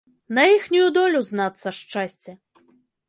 [0.37, 2.31] На іхнюю долю, знацца, шчасце.